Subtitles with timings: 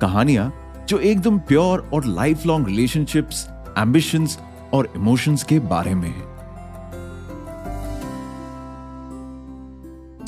[0.00, 0.54] कहानियाँ
[0.88, 3.48] जो एकदम प्योर और लाइफ लॉन्ग रिलेशनशिप्स
[3.78, 4.38] एम्बिशंस
[4.72, 6.34] और इमोशंस के बारे में है।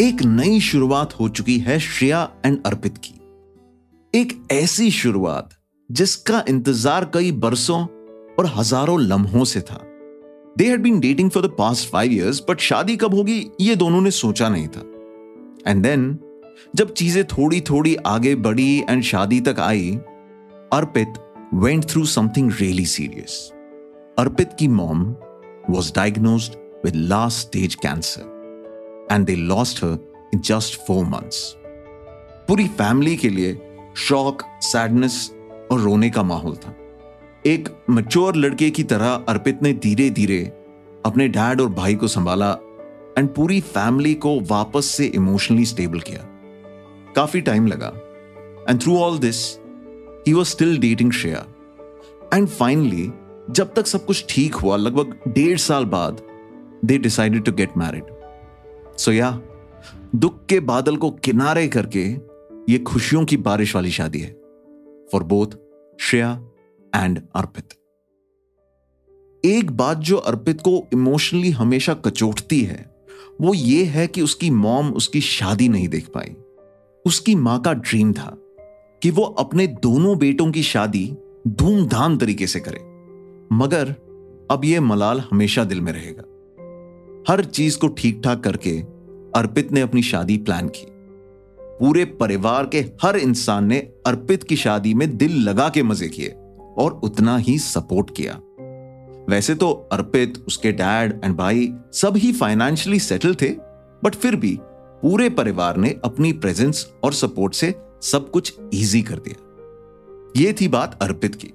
[0.09, 3.16] एक नई शुरुआत हो चुकी है श्रेया एंड अर्पित की।
[4.17, 5.49] एक ऐसी शुरुआत,
[5.91, 7.81] जिसका इंतज़ार कई बरसों
[8.39, 9.81] और हज़ारों लम्हों से था।
[10.59, 14.01] They had been dating for the past five years but शादी कब होगी, ये दोनों
[14.01, 14.81] ने सोचा नहीं था।
[15.67, 16.19] एंड देन
[16.77, 19.91] जब चीज़ें थोड़ी थोड़ी आगे बढ़ी एंड शादी तक आई,
[20.73, 21.19] Arpit
[21.55, 23.39] went through something really serious
[24.19, 25.05] Arpit की mom
[25.71, 26.51] was diagnose
[26.85, 29.99] with last stage cancer and they lost her
[30.35, 31.45] in just four months
[32.49, 33.59] पूरी फैमिली के लिए
[33.97, 35.31] शॉक सैडनेस
[35.73, 36.75] और रोने का माहौल था।
[37.47, 40.43] एक मच्योर लड़के की तरह अर्पित ने धीरे धीरे
[41.07, 42.51] अपने डैड और भाई को संभाला
[43.19, 46.21] एंड पूरी फैमिली को वापस से इमोशनली स्टेबल किया।
[47.17, 47.93] काफ़ी टाइम लगा
[48.69, 49.43] and through all this
[50.27, 51.45] he was still dating Shreya
[52.35, 53.11] and finally
[53.51, 56.23] जब तक सब कुछ ठीक हुआ, लगभग डेढ़ साल बाद
[56.85, 58.05] they decided to get married
[58.99, 59.39] so या
[60.15, 62.36] दुख के बादल को किनारे करके
[62.69, 64.33] ये खुशियों की बारिश वाली शादी है।
[65.13, 65.47] For both
[66.01, 66.51] Shreya
[66.95, 67.69] and Arpit
[69.45, 72.97] एक बात जो अर्पित को इमोशनली हमेशा कचोटती है,
[73.41, 76.37] वो ये है कि उसकी मॉम उसकी शादी नहीं देख पाई।
[77.07, 78.37] उसकी माँ का ड्रीम था
[79.03, 81.17] कि वो अपने दोनों बेटों की शादी
[81.49, 82.81] धूमधाम तरीके से करे।
[83.57, 83.91] मगर
[84.51, 86.23] अब यह मलाल हमेशा दिल में रहेगा।
[87.33, 88.81] हर चीज़ को ठीक ठाक करके
[89.37, 90.96] अर्पित ने अपनी शादी प्लान की।
[91.81, 96.29] पूरे परिवार के हर इंसान ने अर्पित की शादी में दिल लगा के मज़े किए
[96.79, 98.41] और उतना ही सपोर्ट किया।
[99.31, 103.49] वैसे तो अर्पित, उसके डैड एंड भाई सब ही फाइनेंशियली सेटल थे
[104.05, 104.59] बट फिर भी
[105.03, 109.43] पूरे परिवार ने अपनी प्रेजेंस और सपोर्ट से सब कुछ इजी कर दिया।
[110.37, 111.53] ये थी बात अर्पित की।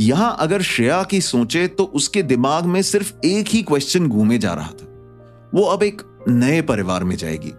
[0.00, 4.52] यहाँ अगर श्रेया की सोचे तो उसके दिमाग में सिर्फ़ एक ही क्वेश्चन घूमे जा
[4.54, 4.84] रहा था।
[5.54, 7.52] वो अब एक नए परिवार में जाएगी।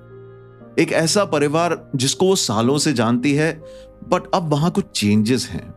[0.79, 3.63] एक ऐसा परिवार जिसको वो सालों से जानती है
[4.09, 5.67] बट अब वहाँ कुछ चेंजेस हैं।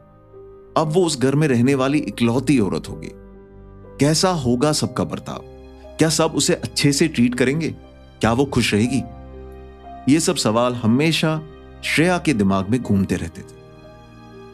[0.76, 3.08] अब वो उस घर में रहने वाली इकलौती औरत होगी।
[4.00, 5.38] कैसा होगा सबका बर्ताव?
[5.98, 7.68] क्या सब उसे अच्छे से ट्रीट करेंगे?
[8.20, 9.02] क्या वो खुश रहेगी?
[10.12, 11.42] ये सब सवाल हमेशा
[11.84, 13.60] श्रेया के दिमाग में घूमते रहते थे।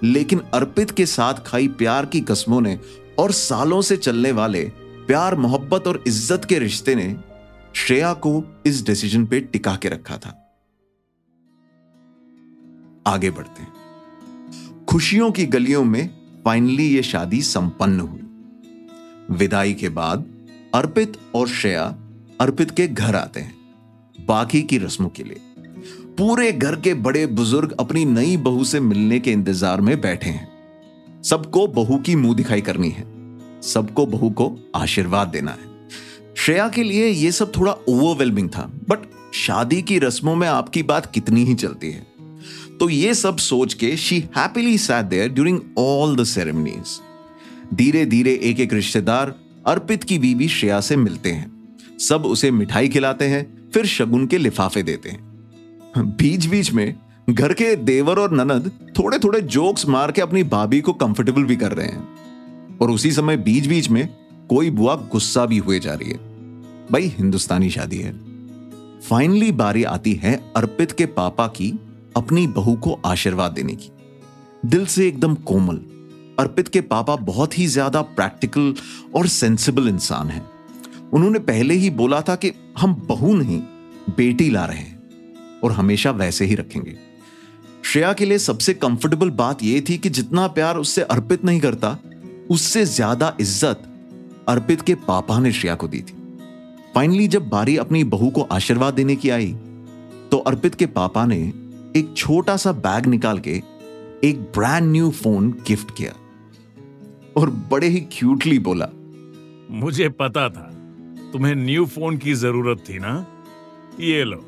[0.03, 2.78] लेकिन अर्पित के साथ खाई प्यार की कस्मों ने
[3.19, 4.64] और सालों से चलने वाले
[5.06, 7.16] प्यार, मोहब्बत और इज़्ज़त के रिश्ते ने
[7.78, 10.30] श्रेया को इस डिसीज़न पे टिका के रखा था।
[13.06, 16.08] आगे बढ़ते हैं। खुशियों की गलियों में
[16.44, 20.24] फाइनली ये शादी संपन्न हुई। विदाई के बाद
[20.74, 21.84] अर्पित और श्रेया
[22.40, 23.54] अर्पित के घर आते हैं,
[24.18, 25.40] बाकी की रस्मों के लिए।
[26.18, 31.22] पूरे घर के बड़े बुज़ुर्ग अपनी नई बहू से मिलने के इंतज़ार में बैठे हैं।
[31.22, 33.06] सबको बहू की मुँह दिखाई करनी है।
[33.62, 35.67] सबको बहू को आशीर्वाद देना है।
[36.48, 38.98] श्रेया के लिए ये सब थोड़ा ओवरवेलमिंग था बट
[39.34, 42.06] शादी की रस्मों में आपकी बात कितनी ही चलती है।
[42.81, 47.00] तो ये सब सोच के she happily sat there during all the ceremonies
[47.75, 49.34] धीरे धीरे एक एक रिश्तेदार
[49.66, 54.38] अर्पित की बीवी श्रेया से मिलते हैं। सब उसे मिठाई खिलाते हैं, फिर शगुन के
[54.38, 55.20] लिफाफे देते हैं।
[55.98, 56.94] बीच बीच में
[57.31, 61.56] घर के देवर और ननद थोड़े थोड़े जोक्स मार के अपनी भाभी को कंफर्टेबल भी
[61.56, 64.08] कर रहे हैं। और उसी समय बीच बीच में
[64.48, 66.27] कोई बुआ गुस्सा भी हुए जा रही है।
[66.93, 68.12] भाई, हिंदुस्तानी शादी है।
[69.00, 71.71] फाइनली बारी आती है अर्पित के पापा की
[72.16, 73.91] अपनी बहू को आशीर्वाद देने की।
[74.66, 75.81] दिल से एकदम कोमल।
[76.38, 78.75] अर्पित के पापा बहुत ही ज़्यादा प्रैक्टिकल
[79.15, 80.49] और सेंसिबल इंसान हैं।
[81.12, 83.60] उन्होंने पहले ही बोला था कि हम बहू नहीं,
[84.16, 86.97] बेटी ला रहे हैं और हमेशा वैसे ही रखेंगे।
[87.84, 91.99] श्रेया के लिए सबसे कंफर्टेबल बात यह थी कि जितना प्यार उससे अर्पित नहीं करता,
[92.50, 93.82] उससे ज़्यादा इज़्ज़त
[94.49, 96.14] अर्पित के पापा ने श्रेया को दी थी।
[96.98, 99.52] फाइनली जब बारी अपनी बहू को आशीर्वाद देने की आई
[100.30, 101.36] तो अर्पित के पापा ने
[101.96, 103.50] एक छोटा सा बैग निकाल के
[104.24, 106.12] एक ब्रांड न्यू फ़ोन गिफ्ट किया
[107.36, 108.88] और बड़े ही क्यूटली बोला
[109.70, 110.70] मुझे पता था
[111.32, 113.26] तुम्हें न्यू फ़ोन की ज़रूरत थी ना?
[114.00, 114.38] ये लो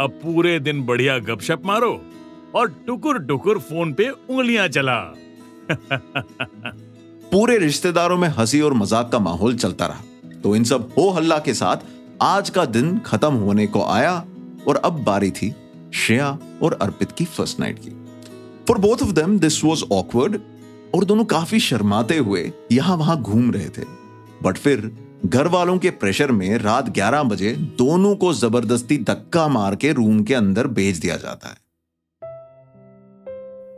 [0.00, 2.02] अब पूरे दिन बढ़िया गपशप मारो
[2.54, 4.98] और टुकुर टुकुर फ़ोन पे उंगलियाँ चला।
[7.30, 10.02] पूरे रिश्तेदारों में हँसी और मज़ाक का माहौल चलता रहा।
[10.44, 11.76] तो इन सब हो हल्ला के साथ
[12.22, 14.24] आज का दिन खत्म होने को आया
[14.68, 15.54] और अब बारी थी
[15.94, 17.90] श्रेया और अर्पित की फ़र्स्ट नाइट की।
[18.68, 20.40] For both of them this was awkward
[20.94, 23.84] और दोनों काफ़ी शर्माते हुए यहाँ वहाँ घूम रहे थे।
[24.42, 24.90] बट फिर
[25.26, 30.22] घर वालों के प्रेशर में रात 11 बजे दोनों को ज़बरदस्ती धक्का मार के रूम
[30.24, 31.56] के अंदर भेज दिया जाता है।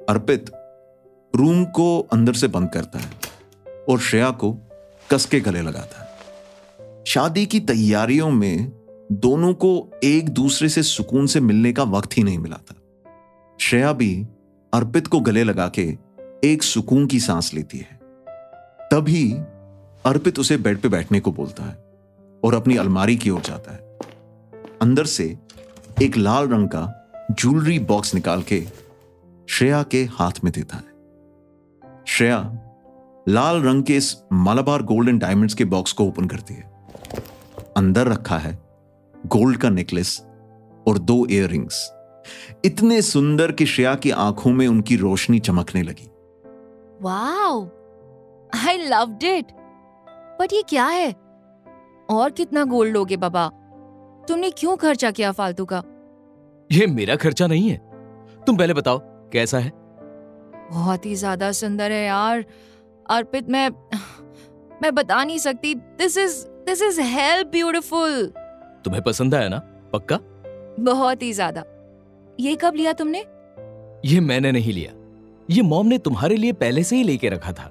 [0.08, 0.50] अर्पित
[1.36, 3.10] रूम को अंदर से बंद करता है
[3.88, 4.52] और श्रेया को
[5.10, 6.06] कसके गले लगाता है।
[7.06, 8.73] शादी की तैयारियों में
[9.12, 12.75] दोनों को एक दूसरे से सुकून से मिलने का वक्त ही नहीं मिला था।
[13.61, 14.26] श्रेया भी
[14.75, 15.99] अर्पित को गले लगा के
[16.44, 18.00] एक सुकून की सांस लेती है।
[18.93, 19.32] तभी
[20.06, 21.75] अर्पित उसे बेड पे बैठने को बोलता है
[22.44, 23.99] और अपनी अलमारी की ओर जाता है।
[24.82, 25.38] अंदर से
[26.02, 28.67] एक लाल रंग का ज्वेलरी बॉक्स निकाल के
[29.49, 30.97] श्रेया के हाथ में देता है।
[32.06, 32.59] श्रेया
[33.29, 36.75] लाल रंग के इस मालाबार गोल्ड एंड डायमंड्स के बॉक्स को ओपन करती है।
[37.76, 38.58] अंदर रखा है
[39.26, 40.20] गोल्ड का नेकलेस
[40.88, 41.69] और दो इयर
[42.64, 46.11] इतने सुंदर कि श्रेया की आँखों में उनकी रोशनी चमकने लगी।
[47.02, 47.64] Wow!
[48.67, 49.46] I loved it
[50.40, 51.12] but ये क्या है?
[52.11, 53.49] और कितना गोल्ड लोगे बाबा?
[54.28, 55.82] तुमने क्यों खर्चा किया फालतू का?
[56.73, 57.76] ये मेरा खर्चा नहीं है।
[58.46, 59.73] तुम पहले बताओ कैसा है?
[60.73, 62.44] बहुत ही ज़्यादा सुंदर है यार।
[63.11, 63.69] अर्पित मैं
[64.82, 68.24] मैं बता नहीं सकती। This is this is help beautiful
[68.84, 69.58] तुम्हें पसंद आया ना?
[69.92, 70.18] पक्का?
[70.80, 71.62] बहुत ही ज़्यादा।
[72.40, 73.18] ये कब लिया तुमने?
[74.04, 74.92] ये मैंने नहीं लिया।
[75.50, 77.70] ये मॉम ने तुम्हारे लिए पहले से ही लेके रखा था।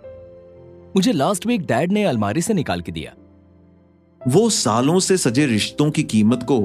[0.95, 3.13] मुझे लास्ट वीक डैड ने अलमारी से निकाल के दिया।
[4.21, 6.59] वो सालों से सजे रिश्तों की कीमत को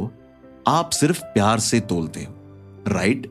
[0.69, 2.35] आप सिर्फ़ प्यार से तोलते हो
[2.89, 3.27] राइट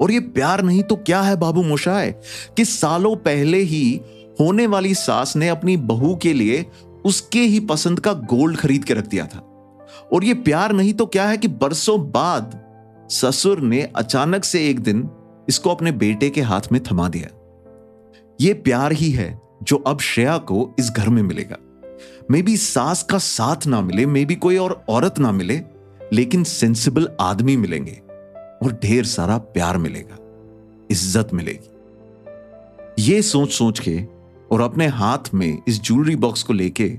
[0.00, 2.14] और ये प्यार नहीं तो क्या है बाबू मोशाए
[2.56, 3.84] कि सालों पहले ही
[4.40, 6.64] होने वाली सास ने अपनी बहू के लिए
[7.04, 9.38] उसके ही पसंद का गोल्ड खरीद के रख दिया था।
[10.12, 12.60] और ये प्यार नहीं तो क्या है कि बरसों बाद
[13.10, 15.08] ससुर ने अचानक से एक दिन
[15.48, 17.28] इसको अपने बेटे के हाथ में थमा दिया।
[18.38, 21.56] ये प्यार ही है जो अब श्रेया को इस घर में मिलेगा।
[22.30, 25.60] मे बी सास का साथ ना मिले मे बी कोई और औरत ना मिले,
[26.12, 28.00] लेकिन सेंसिबल आदमी मिलेंगे
[28.62, 30.16] और ढेर सारा प्यार मिलेगा,
[30.90, 33.96] इज़्ज़त मिलेगी। ये सोच सोच के
[34.52, 36.98] और अपने हाथ में इस ज्वेलरी बॉक्स को लेके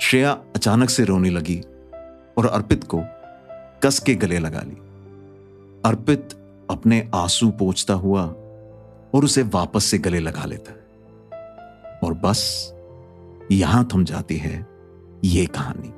[0.00, 1.60] श्रेया अचानक से रोने लगी
[2.38, 3.00] और अर्पित को
[3.82, 4.74] कस के गले लगा ली।
[5.84, 6.28] अर्पित
[6.70, 8.22] अपने आँसू पोछता हुआ
[9.14, 10.78] और उसे वापस से गले लगा लेता है।
[12.04, 12.72] और बस
[13.52, 14.66] यहाँ थम जाती है
[15.24, 15.92] ये कहानी।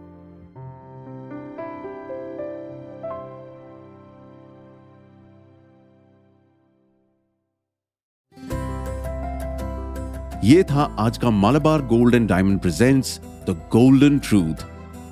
[10.45, 14.65] ये था आज का Malabar gold and diamond presents the golden truth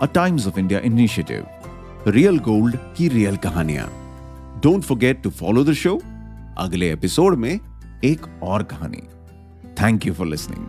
[0.02, 1.46] a Times of India initiative
[2.06, 3.88] real gold की रियल कहानियाँ।
[4.62, 6.00] Don't forget to follow the show
[6.58, 7.60] अगले एपिसोड में
[8.04, 9.02] एक और कहानी।
[9.82, 10.66] Thank you for listening